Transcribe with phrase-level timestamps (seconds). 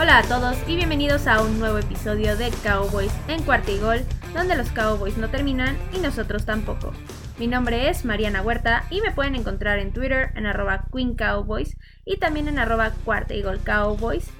[0.00, 4.00] Hola a todos y bienvenidos a un nuevo episodio de Cowboys en cuarta y gol,
[4.32, 6.92] donde los Cowboys no terminan y nosotros tampoco.
[7.38, 11.76] Mi nombre es Mariana Huerta y me pueden encontrar en Twitter en arroba Queen Cowboys
[12.06, 14.30] y también en arroba cuarta y gol Cowboys.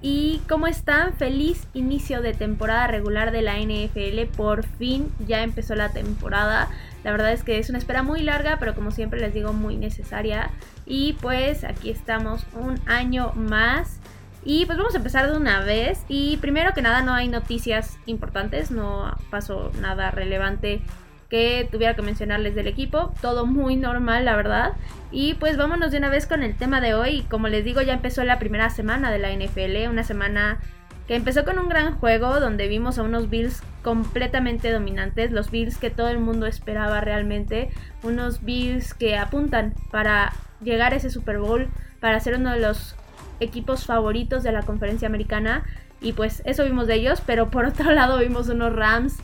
[0.00, 1.12] ¿Y cómo están?
[1.12, 4.34] Feliz inicio de temporada regular de la NFL.
[4.34, 6.70] Por fin ya empezó la temporada.
[7.04, 9.76] La verdad es que es una espera muy larga, pero como siempre les digo, muy
[9.76, 10.50] necesaria.
[10.86, 14.00] Y pues aquí estamos un año más.
[14.44, 16.04] Y pues vamos a empezar de una vez.
[16.08, 20.82] Y primero que nada no hay noticias importantes, no pasó nada relevante
[21.30, 23.14] que tuviera que mencionarles del equipo.
[23.22, 24.72] Todo muy normal, la verdad.
[25.12, 27.22] Y pues vámonos de una vez con el tema de hoy.
[27.30, 29.88] Como les digo, ya empezó la primera semana de la NFL.
[29.88, 30.58] Una semana
[31.06, 35.30] que empezó con un gran juego donde vimos a unos Bills completamente dominantes.
[35.30, 37.70] Los Bills que todo el mundo esperaba realmente.
[38.02, 41.68] Unos Bills que apuntan para llegar a ese Super Bowl.
[42.00, 42.96] Para ser uno de los
[43.40, 45.64] equipos favoritos de la conferencia americana.
[46.00, 47.22] Y pues eso vimos de ellos.
[47.26, 49.16] Pero por otro lado vimos unos Rams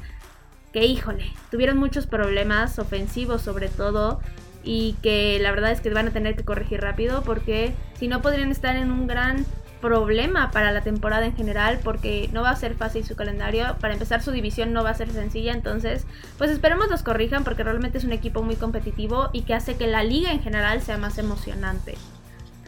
[0.72, 4.20] que híjole, tuvieron muchos problemas ofensivos sobre todo
[4.62, 8.20] y que la verdad es que van a tener que corregir rápido porque si no
[8.20, 9.47] podrían estar en un gran
[9.81, 13.77] problema para la temporada en general porque no va a ser fácil su calendario.
[13.81, 16.05] Para empezar su división no va a ser sencilla, entonces
[16.39, 19.87] pues esperemos los corrijan porque realmente es un equipo muy competitivo y que hace que
[19.87, 21.94] la liga en general sea más emocionante.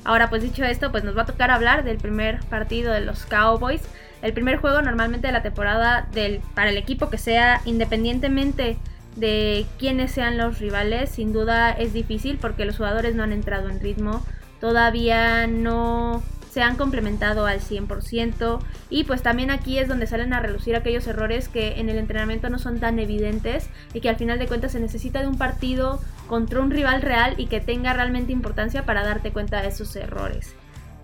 [0.09, 3.27] Ahora pues dicho esto, pues nos va a tocar hablar del primer partido de los
[3.27, 3.83] Cowboys.
[4.23, 8.79] El primer juego normalmente de la temporada del, para el equipo que sea, independientemente
[9.17, 13.69] de quiénes sean los rivales, sin duda es difícil porque los jugadores no han entrado
[13.69, 14.25] en ritmo,
[14.63, 20.41] todavía no se han complementado al 100% y pues también aquí es donde salen a
[20.41, 24.39] relucir aquellos errores que en el entrenamiento no son tan evidentes y que al final
[24.39, 28.33] de cuentas se necesita de un partido contra un rival real y que tenga realmente
[28.33, 30.55] importancia para darte cuenta de esos errores.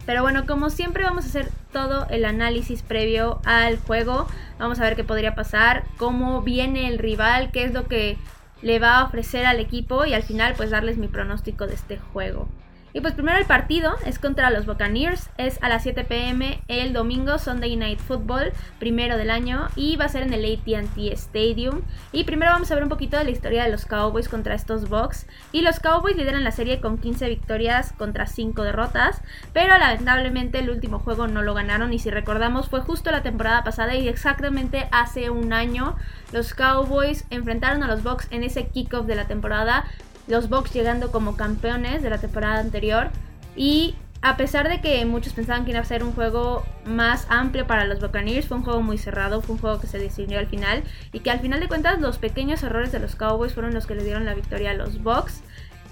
[0.06, 4.28] Pero bueno, como siempre vamos a hacer todo el análisis previo al juego.
[4.58, 8.18] Vamos a ver qué podría pasar, cómo viene el rival, qué es lo que
[8.60, 11.98] le va a ofrecer al equipo y al final pues darles mi pronóstico de este
[11.98, 12.48] juego.
[12.94, 16.92] Y pues primero el partido es contra los Buccaneers, es a las 7 pm el
[16.92, 21.82] domingo, Sunday Night Football, primero del año, y va a ser en el ATT Stadium.
[22.12, 24.88] Y primero vamos a ver un poquito de la historia de los Cowboys contra estos
[24.88, 25.26] Bucks.
[25.50, 29.22] Y los Cowboys lideran la serie con 15 victorias contra 5 derrotas,
[29.52, 33.64] pero lamentablemente el último juego no lo ganaron y si recordamos fue justo la temporada
[33.64, 35.96] pasada y exactamente hace un año
[36.32, 39.84] los Cowboys enfrentaron a los Bucks en ese kickoff de la temporada
[40.26, 43.10] los Bucks llegando como campeones de la temporada anterior
[43.56, 47.66] y a pesar de que muchos pensaban que iba a ser un juego más amplio
[47.66, 50.46] para los Buccaneers, fue un juego muy cerrado, fue un juego que se decidió al
[50.46, 53.86] final y que al final de cuentas los pequeños errores de los Cowboys fueron los
[53.86, 55.42] que le dieron la victoria a los Bucks.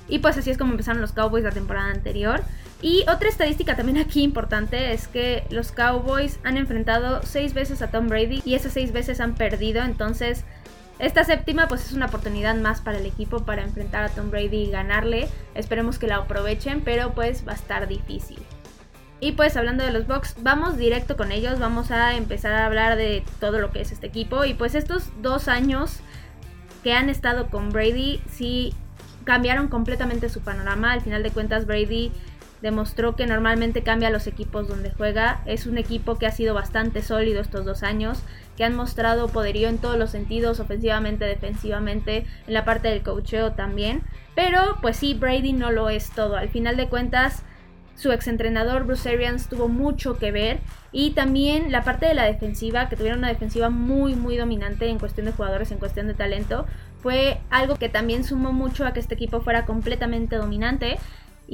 [0.09, 2.43] Y pues así es como empezaron los Cowboys la temporada anterior.
[2.81, 7.91] Y otra estadística también aquí importante es que los Cowboys han enfrentado seis veces a
[7.91, 9.83] Tom Brady y esas seis veces han perdido.
[9.83, 10.45] Entonces
[11.03, 14.63] esta séptima pues es una oportunidad más para el equipo para enfrentar a Tom Brady
[14.63, 15.29] y ganarle.
[15.57, 18.39] Esperemos que la aprovechen, pero pues va a estar difícil.
[19.19, 22.97] Y pues hablando de los Bucks, vamos directo con ellos, vamos a empezar a hablar
[22.97, 24.45] de todo lo que es este equipo.
[24.45, 25.99] Y pues estos dos años
[26.85, 28.73] que han estado con Brady, sí
[29.25, 30.93] cambiaron completamente su panorama.
[30.93, 32.13] Al final de cuentas, Brady
[32.63, 35.43] demostró que normalmente cambia los equipos donde juega.
[35.45, 38.23] Es un equipo que ha sido bastante sólido estos dos años
[38.57, 43.53] que han mostrado poderío en todos los sentidos, ofensivamente, defensivamente, en la parte del cocheo
[43.53, 44.03] también.
[44.35, 46.37] Pero pues sí, Brady no lo es todo.
[46.37, 47.43] Al final de cuentas,
[47.97, 50.61] su exentrenador Bruce Arians tuvo mucho que ver
[50.93, 54.99] y también la parte de la defensiva, que tuvieron una defensiva muy muy dominante en
[54.99, 56.67] cuestión de jugadores, en cuestión de talento,
[57.03, 60.99] fue algo que también sumó mucho a que este equipo fuera completamente dominante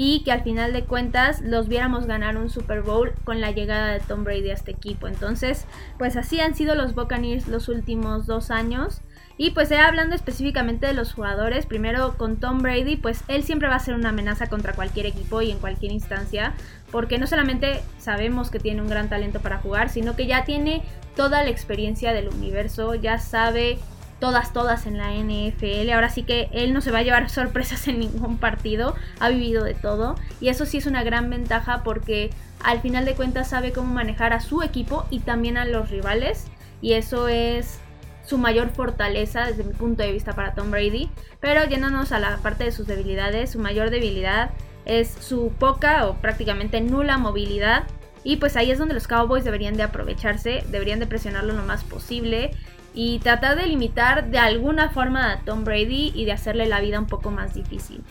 [0.01, 3.89] y que al final de cuentas los viéramos ganar un Super Bowl con la llegada
[3.89, 5.09] de Tom Brady a este equipo.
[5.09, 5.67] Entonces,
[5.99, 9.01] pues así han sido los Buccaneers los últimos dos años.
[9.39, 13.69] Y pues ya hablando específicamente de los jugadores, primero con Tom Brady, pues él siempre
[13.69, 16.55] va a ser una amenaza contra cualquier equipo y en cualquier instancia,
[16.93, 20.83] porque no solamente sabemos que tiene un gran talento para jugar, sino que ya tiene
[21.17, 23.81] toda la experiencia del universo, ya sabe
[24.21, 25.91] todas, todas en la NFL.
[25.91, 29.65] Ahora sí que él no se va a llevar sorpresas en ningún partido, ha vivido
[29.65, 32.31] de todo y eso sí es una gran ventaja porque
[32.63, 36.47] al final de cuentas sabe cómo manejar a su equipo y también a los rivales
[36.81, 37.81] y eso es
[38.25, 41.11] su mayor fortaleza desde mi punto de vista para Tom Brady.
[41.41, 44.51] Pero yéndonos a la parte de sus debilidades, su mayor debilidad
[44.85, 47.85] es su poca o prácticamente nula movilidad.
[48.25, 51.85] Y pues ahí es donde los Cowboys deberían de aprovecharse, deberían de presionarlo lo más
[51.85, 52.51] posible
[53.01, 56.99] y tratar de limitar de alguna forma a Tom Brady y de hacerle la vida
[56.99, 58.03] un poco más difícil.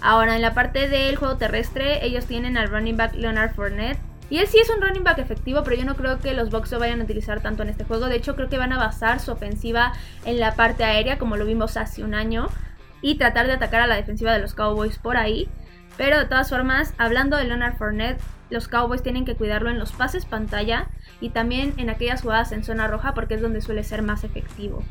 [0.00, 3.98] Ahora, en la parte del juego terrestre, ellos tienen al running back Leonard Fournette,
[4.30, 6.70] Y él sí es un running back efectivo, pero yo no creo que los Bucks
[6.70, 8.06] lo vayan a utilizar tanto en este juego.
[8.06, 11.44] De hecho, creo que van a basar su ofensiva en la parte aérea, como lo
[11.44, 12.50] vimos hace un año,
[13.02, 15.48] y tratar de atacar a la defensiva de los Cowboys por ahí.
[15.96, 19.92] Pero de todas formas, hablando de Leonard Fournette, los Cowboys tienen que cuidarlo en los
[19.92, 20.88] pases pantalla
[21.20, 24.82] y también en aquellas jugadas en zona roja porque es donde suele ser más efectivo.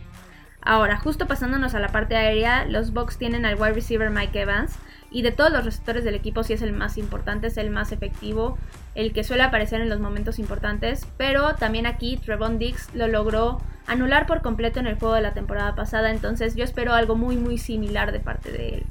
[0.61, 4.77] Ahora, justo pasándonos a la parte aérea, los Bucks tienen al wide receiver Mike Evans
[5.09, 7.91] y de todos los receptores del equipo sí es el más importante, es el más
[7.91, 8.57] efectivo,
[8.93, 13.61] el que suele aparecer en los momentos importantes, pero también aquí Trevon Dix lo logró
[13.85, 17.37] anular por completo en el juego de la temporada pasada, entonces yo espero algo muy
[17.37, 18.85] muy similar de parte de él.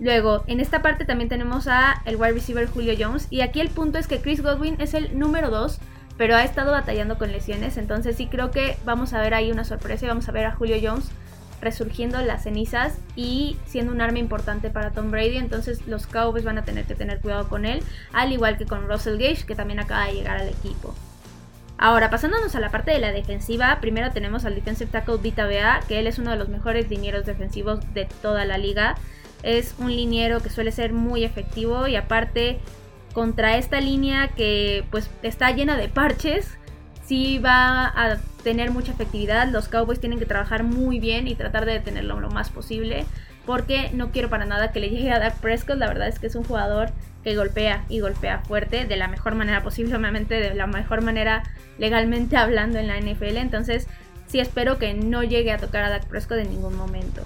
[0.00, 3.68] Luego, en esta parte también tenemos a el wide receiver Julio Jones y aquí el
[3.68, 5.78] punto es que Chris Godwin es el número 2,
[6.16, 9.64] pero ha estado batallando con lesiones, entonces sí creo que vamos a ver ahí una
[9.64, 11.10] sorpresa y vamos a ver a Julio Jones
[11.60, 16.56] resurgiendo las cenizas y siendo un arma importante para Tom Brady, entonces los Cowboys van
[16.56, 17.82] a tener que tener cuidado con él,
[18.14, 20.94] al igual que con Russell Gage, que también acaba de llegar al equipo.
[21.76, 25.80] Ahora, pasándonos a la parte de la defensiva, primero tenemos al defensive tackle Vita Bea,
[25.88, 28.96] que él es uno de los mejores linieros defensivos de toda la liga.
[29.42, 32.58] Es un liniero que suele ser muy efectivo y aparte
[33.12, 36.58] contra esta línea que pues está llena de parches,
[37.04, 39.48] sí va a tener mucha efectividad.
[39.48, 43.04] Los Cowboys tienen que trabajar muy bien y tratar de detenerlo lo más posible.
[43.46, 45.78] Porque no quiero para nada que le llegue a Dak Prescott.
[45.78, 46.90] La verdad es que es un jugador
[47.24, 51.42] que golpea y golpea fuerte de la mejor manera posible, obviamente de la mejor manera
[51.78, 53.38] legalmente hablando en la NFL.
[53.38, 53.88] Entonces
[54.26, 57.22] sí espero que no llegue a tocar a Dak Prescott en ningún momento.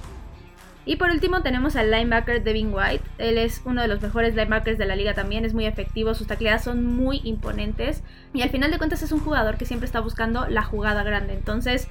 [0.86, 3.04] Y por último tenemos al linebacker Devin White.
[3.18, 6.26] Él es uno de los mejores linebackers de la liga también, es muy efectivo, sus
[6.26, 8.02] tacleadas son muy imponentes
[8.34, 11.32] y al final de cuentas es un jugador que siempre está buscando la jugada grande.
[11.32, 11.88] Entonces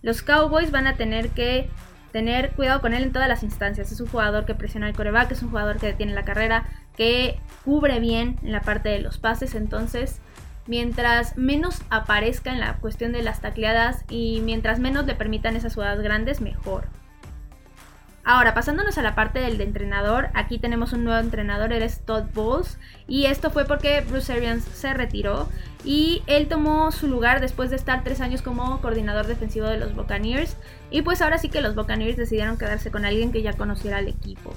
[0.00, 1.68] los Cowboys van a tener que
[2.12, 3.90] tener cuidado con él en todas las instancias.
[3.90, 7.38] Es un jugador que presiona el coreback, es un jugador que detiene la carrera, que
[7.64, 9.54] cubre bien en la parte de los pases.
[9.54, 10.20] Entonces,
[10.66, 15.74] mientras menos aparezca en la cuestión de las tacleadas y mientras menos le permitan esas
[15.74, 17.01] jugadas grandes, mejor.
[18.24, 22.00] Ahora, pasándonos a la parte del de entrenador, aquí tenemos un nuevo entrenador, él es
[22.00, 22.78] Todd Bowles,
[23.08, 25.48] y esto fue porque Bruce Arians se retiró
[25.84, 29.96] y él tomó su lugar después de estar tres años como coordinador defensivo de los
[29.96, 30.56] Buccaneers,
[30.92, 34.06] y pues ahora sí que los Buccaneers decidieron quedarse con alguien que ya conociera al
[34.06, 34.54] equipo.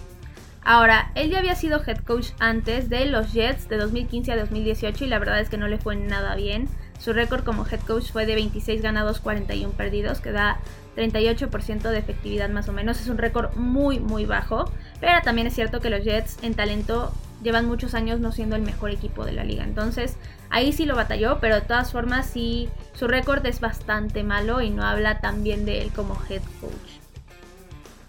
[0.64, 5.06] Ahora, él ya había sido head coach antes de los Jets de 2015 a 2018
[5.06, 6.68] y la verdad es que no le fue nada bien.
[7.00, 10.60] Su récord como head coach fue de 26 ganados, 41 perdidos, que da
[10.96, 13.00] 38% de efectividad más o menos.
[13.00, 14.72] Es un récord muy, muy bajo.
[15.00, 17.14] Pero también es cierto que los Jets en talento
[17.44, 19.64] llevan muchos años no siendo el mejor equipo de la liga.
[19.64, 20.18] Entonces
[20.50, 24.70] ahí sí lo batalló, pero de todas formas sí, su récord es bastante malo y
[24.70, 27.06] no habla tan bien de él como head coach.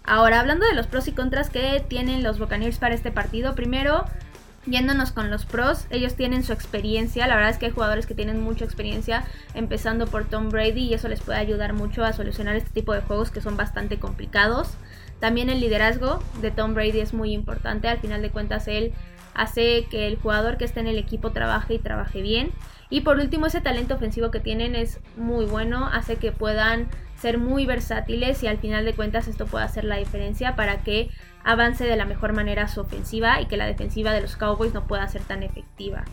[0.03, 4.05] Ahora, hablando de los pros y contras que tienen los Buccaneers para este partido, primero
[4.67, 8.15] Yéndonos con los pros, ellos tienen su experiencia, la verdad es que hay jugadores que
[8.15, 9.23] tienen mucha experiencia,
[9.53, 12.99] empezando por Tom Brady, y eso les puede ayudar mucho a solucionar este tipo de
[12.99, 14.71] juegos que son bastante complicados.
[15.21, 18.91] También el liderazgo de Tom Brady es muy importante, al final de cuentas él
[19.33, 22.51] hace que el jugador que esté en el equipo trabaje y trabaje bien.
[22.89, 26.87] Y por último, ese talento ofensivo que tienen es muy bueno, hace que puedan
[27.19, 31.09] ser muy versátiles y al final de cuentas esto puede hacer la diferencia para que
[31.43, 34.85] avance de la mejor manera su ofensiva y que la defensiva de los Cowboys no
[34.85, 36.03] pueda ser tan efectiva.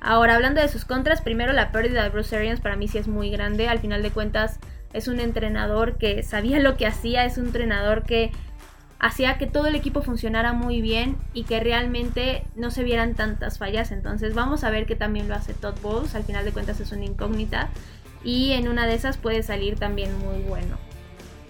[0.00, 3.06] Ahora, hablando de sus contras, primero la pérdida de Bruce Arians para mí sí es
[3.06, 3.68] muy grande.
[3.68, 4.58] Al final de cuentas,
[4.92, 8.32] es un entrenador que sabía lo que hacía, es un entrenador que
[8.98, 13.58] hacía que todo el equipo funcionara muy bien y que realmente no se vieran tantas
[13.58, 13.92] fallas.
[13.92, 16.14] Entonces, vamos a ver que también lo hace Todd Bowles.
[16.14, 17.68] Al final de cuentas, es una incógnita
[18.24, 20.76] y en una de esas puede salir también muy bueno.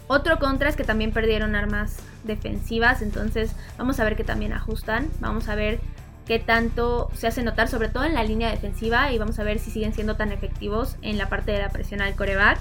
[0.07, 5.09] Otro contra es que también perdieron armas defensivas, entonces vamos a ver que también ajustan,
[5.21, 5.81] vamos a ver
[6.27, 9.59] qué tanto se hace notar, sobre todo en la línea defensiva, y vamos a ver
[9.59, 12.59] si siguen siendo tan efectivos en la parte de la presión al coreback.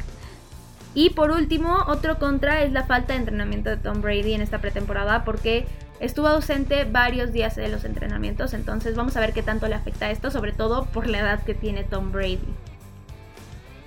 [0.94, 4.60] Y por último, otro contra es la falta de entrenamiento de Tom Brady en esta
[4.60, 5.66] pretemporada, porque
[6.00, 10.12] estuvo ausente varios días de los entrenamientos, entonces vamos a ver qué tanto le afecta
[10.12, 12.40] esto, sobre todo por la edad que tiene Tom Brady.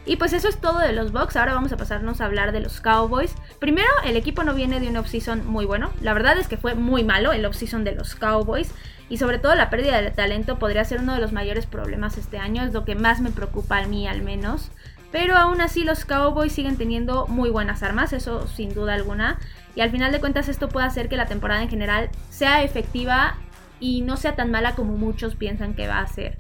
[0.04, 1.36] Y pues eso es todo de los Bucks.
[1.36, 3.34] Ahora vamos a pasarnos a hablar de los Cowboys.
[3.60, 5.92] Primero, el equipo no viene de un offseason muy bueno.
[6.00, 8.72] La verdad es que fue muy malo el offseason de los Cowboys.
[9.08, 12.38] Y sobre todo la pérdida de talento podría ser uno de los mayores problemas este
[12.38, 12.64] año.
[12.64, 14.72] Es lo que más me preocupa a mí al menos.
[15.12, 19.38] Pero aún así los Cowboys siguen teniendo muy buenas armas, eso sin duda alguna.
[19.76, 23.36] Y al final de cuentas esto puede hacer que la temporada en general sea efectiva
[23.78, 26.38] y no sea tan mala como muchos piensan que va a ser.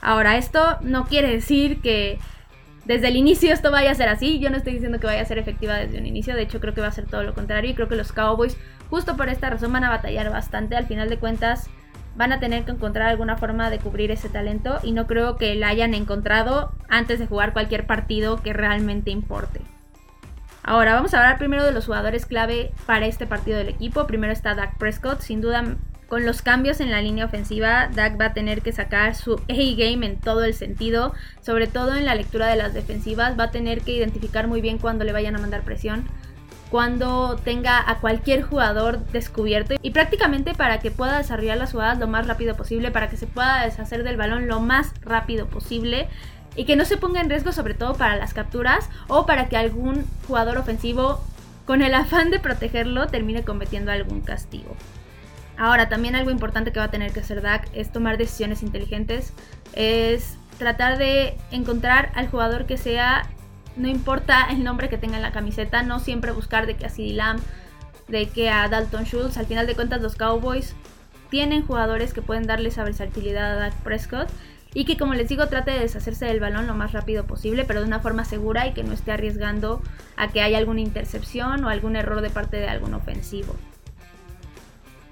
[0.00, 2.18] Ahora, esto no quiere decir que
[2.88, 4.38] desde el inicio esto vaya a ser así.
[4.38, 6.34] Yo no estoy diciendo que vaya a ser efectiva desde un inicio.
[6.34, 7.70] De hecho, creo que va a ser todo lo contrario.
[7.70, 8.56] Y creo que los Cowboys,
[8.88, 10.74] justo por esta razón, van a batallar bastante.
[10.74, 11.68] Al final de cuentas,
[12.16, 15.54] van a tener que encontrar alguna forma de cubrir ese talento y no creo que
[15.54, 19.60] la hayan encontrado antes de jugar cualquier partido que realmente importe.
[20.62, 24.06] Ahora vamos a hablar primero de los jugadores clave para este partido del equipo.
[24.06, 25.76] Primero está Dak Prescott, sin duda
[26.08, 30.06] con los cambios en la línea ofensiva, Dak va a tener que sacar su A-game
[30.06, 33.82] en todo el sentido, sobre todo en la lectura de las defensivas, va a tener
[33.82, 36.08] que identificar muy bien cuando le vayan a mandar presión,
[36.70, 42.08] cuando tenga a cualquier jugador descubierto y prácticamente para que pueda desarrollar las jugadas lo
[42.08, 46.08] más rápido posible, para que se pueda deshacer del balón lo más rápido posible
[46.56, 49.56] y que no se ponga en riesgo sobre todo para las capturas o para que
[49.58, 51.22] algún jugador ofensivo
[51.66, 54.74] con el afán de protegerlo termine cometiendo algún castigo.
[55.58, 59.32] Ahora, también algo importante que va a tener que hacer Dak es tomar decisiones inteligentes,
[59.74, 63.28] es tratar de encontrar al jugador que sea,
[63.76, 66.90] no importa el nombre que tenga en la camiseta, no siempre buscar de que a
[66.90, 67.40] CD Lamb,
[68.06, 70.76] de que a Dalton Schultz, al final de cuentas los Cowboys
[71.28, 74.28] tienen jugadores que pueden darle esa versatilidad a Dak Prescott
[74.74, 77.80] y que como les digo trate de deshacerse del balón lo más rápido posible, pero
[77.80, 79.82] de una forma segura y que no esté arriesgando
[80.16, 83.56] a que haya alguna intercepción o algún error de parte de algún ofensivo.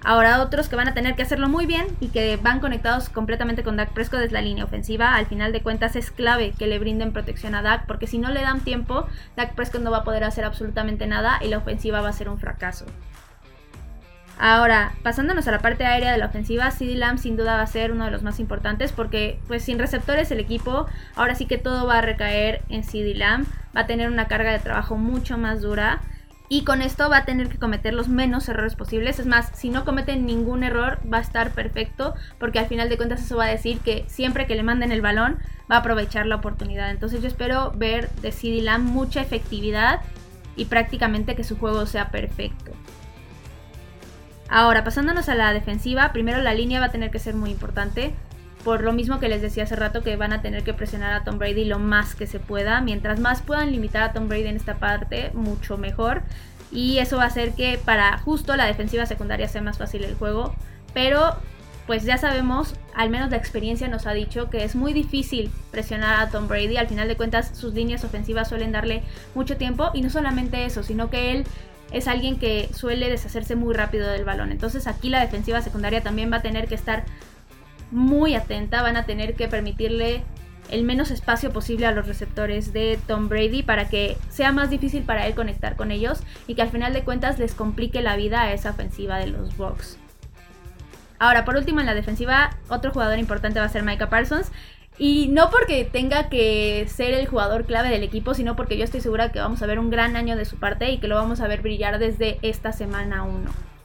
[0.08, 3.64] Ahora otros que van a tener que hacerlo muy bien y que van conectados completamente
[3.64, 5.16] con Dak Prescott es la línea ofensiva.
[5.16, 8.30] Al final de cuentas es clave que le brinden protección a Dak porque si no
[8.30, 12.02] le dan tiempo, Dak Prescott no va a poder hacer absolutamente nada y la ofensiva
[12.02, 12.86] va a ser un fracaso.
[14.38, 17.66] Ahora, pasándonos a la parte aérea de la ofensiva, CD Lamb sin duda va a
[17.66, 20.86] ser uno de los más importantes porque pues sin receptores el equipo,
[21.16, 23.44] ahora sí que todo va a recaer en CD Lamb,
[23.76, 26.00] va a tener una carga de trabajo mucho más dura
[26.48, 29.18] y con esto va a tener que cometer los menos errores posibles.
[29.18, 32.96] Es más, si no cometen ningún error va a estar perfecto porque al final de
[32.96, 35.38] cuentas eso va a decir que siempre que le manden el balón
[35.70, 36.90] va a aprovechar la oportunidad.
[36.90, 40.00] Entonces yo espero ver de CD mucha efectividad
[40.56, 42.72] y prácticamente que su juego sea perfecto.
[44.48, 48.14] Ahora, pasándonos a la defensiva, primero la línea va a tener que ser muy importante
[48.66, 51.22] por lo mismo que les decía hace rato que van a tener que presionar a
[51.22, 52.80] Tom Brady lo más que se pueda.
[52.80, 56.22] Mientras más puedan limitar a Tom Brady en esta parte, mucho mejor.
[56.72, 60.16] Y eso va a hacer que para justo la defensiva secundaria sea más fácil el
[60.16, 60.52] juego.
[60.92, 61.36] Pero
[61.86, 66.18] pues ya sabemos, al menos la experiencia nos ha dicho que es muy difícil presionar
[66.20, 66.76] a Tom Brady.
[66.76, 69.04] Al final de cuentas sus líneas ofensivas suelen darle
[69.36, 69.92] mucho tiempo.
[69.94, 71.44] Y no solamente eso, sino que él
[71.92, 74.50] es alguien que suele deshacerse muy rápido del balón.
[74.50, 77.04] Entonces aquí la defensiva secundaria también va a tener que estar
[77.90, 80.22] muy atenta, van a tener que permitirle
[80.70, 85.04] el menos espacio posible a los receptores de Tom Brady para que sea más difícil
[85.04, 88.42] para él conectar con ellos y que al final de cuentas les complique la vida
[88.42, 89.98] a esa ofensiva de los Bucks.
[91.18, 94.50] Ahora, por último, en la defensiva, otro jugador importante va a ser Micah Parsons.
[94.98, 99.02] Y no porque tenga que ser el jugador clave del equipo, sino porque yo estoy
[99.02, 101.40] segura que vamos a ver un gran año de su parte y que lo vamos
[101.40, 103.75] a ver brillar desde esta semana 1.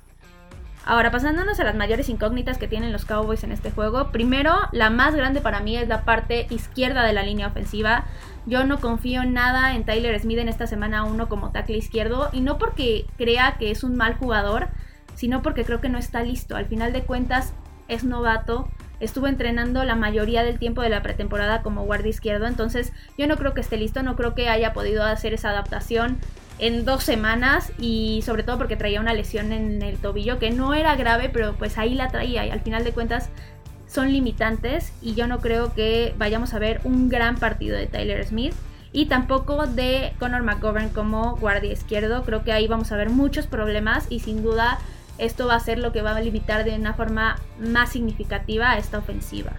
[0.84, 4.12] Ahora, pasándonos a las mayores incógnitas que tienen los Cowboys en este juego.
[4.12, 8.06] Primero, la más grande para mí es la parte izquierda de la línea ofensiva.
[8.48, 12.30] Yo no confío nada en Tyler Smith en esta semana 1 como tackle izquierdo.
[12.34, 14.70] Y no porque crea que es un mal jugador,
[15.14, 16.56] sino porque creo que no está listo.
[16.56, 17.54] Al final de cuentas,
[17.88, 18.68] es novato.
[19.00, 22.48] Estuvo entrenando la mayoría del tiempo de la pretemporada como guardia izquierdo.
[22.48, 24.02] Entonces, yo no creo que esté listo.
[24.02, 26.18] No creo que haya podido hacer esa adaptación
[26.62, 30.76] en dos semanas y sobre todo porque traía una lesión en el tobillo que no
[30.76, 33.30] era grave, pero pues ahí la traía y al final de cuentas
[33.88, 38.24] son limitantes y yo no creo que vayamos a ver un gran partido de Tyler
[38.26, 38.54] Smith
[38.94, 42.24] y tampoco de Conor McGovern como guardia izquierdo.
[42.24, 44.78] Creo que ahí vamos a ver muchos problemas y sin duda
[45.18, 48.78] esto va a ser lo que va a limitar de una forma más significativa a
[48.78, 49.54] esta ofensiva.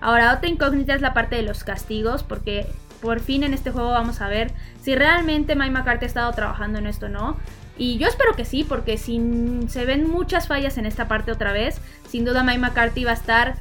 [0.00, 2.66] Ahora, otra incógnita es la parte de los castigos, porque
[3.04, 6.78] por fin en este juego vamos a ver si realmente Mike McCarthy ha estado trabajando
[6.78, 7.36] en esto o no.
[7.76, 9.20] Y yo espero que sí, porque si
[9.68, 13.14] se ven muchas fallas en esta parte otra vez, sin duda Mike McCarthy va a
[13.14, 13.56] estar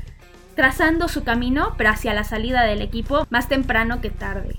[0.56, 4.56] trazando su camino, pero hacia la salida del equipo más temprano que tarde.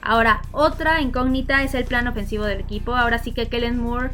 [0.00, 2.94] Ahora, otra incógnita es el plan ofensivo del equipo.
[2.94, 4.10] Ahora sí que Kellen Moore,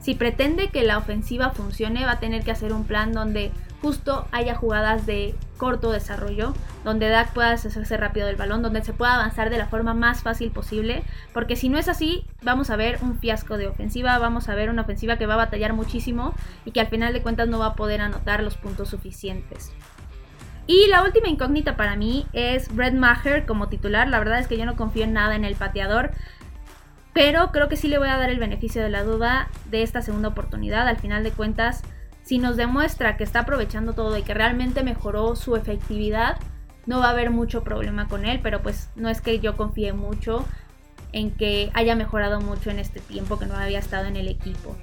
[0.00, 3.50] si pretende que la ofensiva funcione, va a tener que hacer un plan donde
[3.82, 8.94] justo haya jugadas de corto desarrollo, donde Dak pueda deshacerse rápido del balón, donde se
[8.94, 11.02] pueda avanzar de la forma más fácil posible,
[11.34, 14.70] porque si no es así, vamos a ver un fiasco de ofensiva, vamos a ver
[14.70, 16.34] una ofensiva que va a batallar muchísimo
[16.64, 19.72] y que al final de cuentas no va a poder anotar los puntos suficientes.
[20.66, 24.06] Y la última incógnita para mí es Brett Maher como titular.
[24.06, 26.10] La verdad es que yo no confío en nada en el pateador.
[27.14, 30.02] Pero creo que sí le voy a dar el beneficio de la duda de esta
[30.02, 30.86] segunda oportunidad.
[30.86, 31.82] Al final de cuentas,
[32.28, 36.36] si nos demuestra que está aprovechando todo y que realmente mejoró su efectividad,
[36.84, 39.94] no va a haber mucho problema con él, pero pues no es que yo confíe
[39.94, 40.44] mucho
[41.12, 44.76] en que haya mejorado mucho en este tiempo que no había estado en el equipo.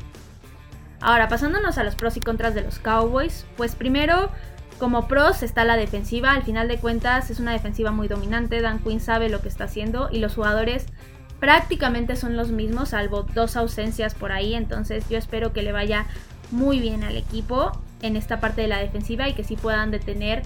[1.00, 4.32] Ahora, pasándonos a los pros y contras de los Cowboys, pues primero,
[4.80, 8.80] como pros está la defensiva, al final de cuentas es una defensiva muy dominante, Dan
[8.80, 10.88] Quinn sabe lo que está haciendo y los jugadores
[11.40, 16.08] prácticamente son los mismos, salvo dos ausencias por ahí, entonces yo espero que le vaya
[16.52, 17.72] muy bien al equipo
[18.02, 20.44] en esta parte de la defensiva y que sí puedan detener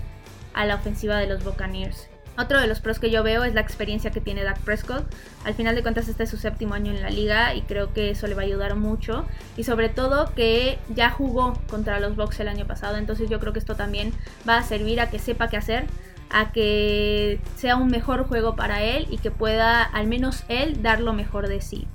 [0.54, 2.10] a la ofensiva de los Buccaneers.
[2.40, 5.04] Otro de los pros que yo veo es la experiencia que tiene Dak Prescott.
[5.44, 8.12] Al final de cuentas este es su séptimo año en la liga y creo que
[8.12, 9.26] eso le va a ayudar mucho.
[9.58, 12.96] Y sobre todo que ya jugó contra los Bucks el año pasado.
[12.96, 14.14] Entonces yo creo que esto también
[14.48, 15.86] va a servir a que sepa qué hacer.
[16.30, 21.02] A que sea un mejor juego para él y que pueda al menos él dar
[21.02, 21.88] lo mejor de sí.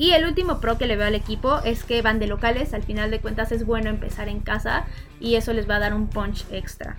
[0.00, 2.82] Y el último pro que le veo al equipo es que van de locales, al
[2.82, 4.86] final de cuentas es bueno empezar en casa
[5.20, 6.96] y eso les va a dar un punch extra.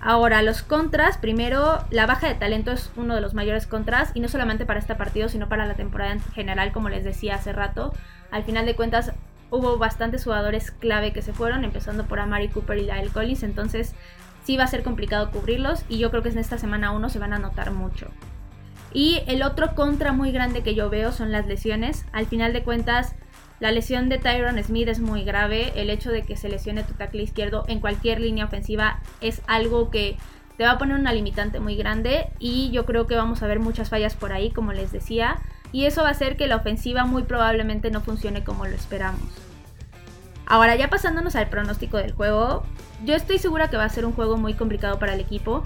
[0.00, 4.20] Ahora, los contras, primero, la baja de talento es uno de los mayores contras, y
[4.20, 7.52] no solamente para este partido, sino para la temporada en general, como les decía hace
[7.52, 7.92] rato.
[8.30, 9.10] Al final de cuentas,
[9.50, 13.92] hubo bastantes jugadores clave que se fueron, empezando por Amari Cooper y Lyle Collins, entonces
[14.44, 17.18] sí va a ser complicado cubrirlos, y yo creo que en esta semana 1 se
[17.18, 18.06] van a notar mucho.
[18.94, 22.04] Y el otro contra muy grande que yo veo son las lesiones.
[22.12, 23.14] Al final de cuentas,
[23.60, 25.72] la lesión de Tyron Smith es muy grave.
[25.76, 29.90] El hecho de que se lesione tu tackle izquierdo en cualquier línea ofensiva es algo
[29.90, 30.16] que
[30.56, 33.60] te va a poner una limitante muy grande y yo creo que vamos a ver
[33.60, 35.40] muchas fallas por ahí, como les decía,
[35.72, 39.22] y eso va a hacer que la ofensiva muy probablemente no funcione como lo esperamos.
[40.46, 42.64] Ahora ya pasándonos al pronóstico del juego,
[43.04, 45.62] yo estoy segura que va a ser un juego muy complicado para el equipo,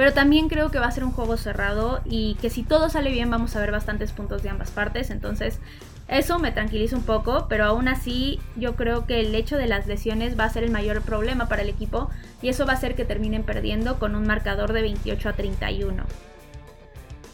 [0.00, 3.10] pero también creo que va a ser un juego cerrado y que si todo sale
[3.10, 5.60] bien vamos a ver bastantes puntos de ambas partes, entonces
[6.08, 9.86] eso me tranquiliza un poco, pero aún así yo creo que el hecho de las
[9.86, 12.08] lesiones va a ser el mayor problema para el equipo
[12.40, 16.04] y eso va a hacer que terminen perdiendo con un marcador de 28 a 31.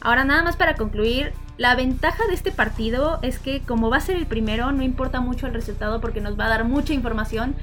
[0.06, 4.00] Ahora nada más para concluir, la ventaja de este partido es que como va a
[4.00, 7.57] ser el primero, no importa mucho el resultado porque nos va a dar mucha información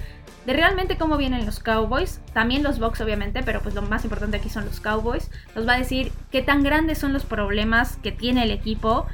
[0.45, 4.35] de realmente cómo vienen los Cowboys, también los Bucks obviamente, pero pues lo más importante
[4.35, 5.31] aquí son los Cowboys.
[5.55, 9.07] Nos va a decir qué tan grandes son los problemas que tiene el equipo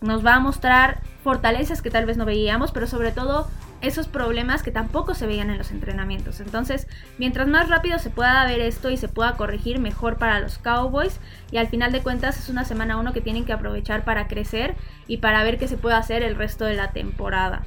[0.00, 3.48] nos va a mostrar fortalezas que tal vez no veíamos, pero sobre todo
[3.80, 6.40] esos problemas que tampoco se veían en los entrenamientos.
[6.40, 6.88] Entonces,
[7.18, 11.20] mientras más rápido se pueda ver esto y se pueda corregir, mejor para los Cowboys.
[11.50, 14.74] Y al final de cuentas es una semana uno que tienen que aprovechar para crecer
[15.06, 17.62] y para ver qué se puede hacer el resto de la temporada.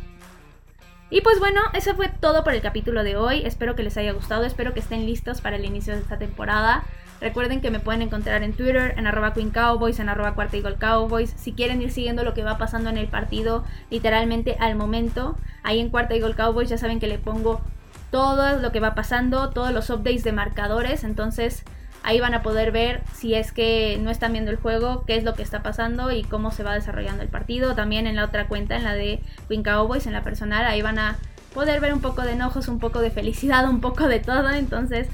[1.09, 3.43] Y pues bueno, eso fue todo por el capítulo de hoy.
[3.45, 6.85] Espero que les haya gustado, espero que estén listos para el inicio de esta temporada.
[7.21, 11.31] Recuerden que me pueden encontrar en Twitter, en arroba Queen Cowboys, en arroba Cuarta Cowboys.
[11.37, 15.79] Si quieren ir siguiendo lo que va pasando en el partido, literalmente al momento, ahí
[15.79, 17.61] en Cuarta Eagle Cowboys ya saben que le pongo
[18.09, 21.03] todo lo que va pasando, todos los updates de marcadores.
[21.03, 21.63] Entonces
[22.01, 25.23] ahí van a poder ver si es que no están viendo el juego, qué es
[25.23, 27.75] lo que está pasando y cómo se va desarrollando el partido.
[27.75, 30.97] También en la otra cuenta, en la de Queen Cowboys, en la personal, ahí van
[30.97, 31.17] a
[31.53, 34.49] poder ver un poco de enojos, un poco de felicidad, un poco de todo.
[34.49, 35.07] Entonces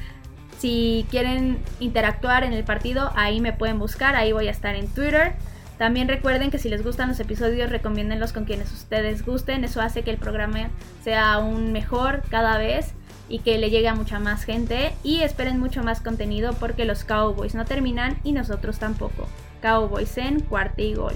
[0.57, 4.87] si quieren interactuar en el partido, ahí me pueden buscar, ahí voy a estar en
[4.87, 5.35] Twitter.
[5.77, 9.63] También recuerden que si les gustan los episodios, recomiéndenlos con quienes ustedes gusten.
[9.63, 10.69] Eso hace que el programa
[11.03, 12.93] sea aún mejor cada vez
[13.29, 14.93] y que le llegue a mucha más gente.
[15.03, 19.27] Y esperen mucho más contenido porque los Cowboys no terminan y nosotros tampoco.
[19.61, 21.15] Cowboys en cuarta y gol.